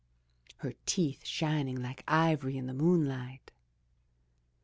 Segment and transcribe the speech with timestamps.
[0.33, 3.51] '* her teeth shining like ivory in the moonlight.